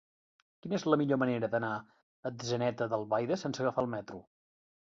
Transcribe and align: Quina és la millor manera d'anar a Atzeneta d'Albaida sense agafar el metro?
Quina 0.65 0.77
és 0.77 0.85
la 0.91 0.97
millor 1.01 1.19
manera 1.25 1.49
d'anar 1.51 1.69
a 1.73 2.31
Atzeneta 2.31 2.89
d'Albaida 2.95 3.41
sense 3.45 3.67
agafar 3.67 3.85
el 3.87 3.93
metro? 3.97 4.27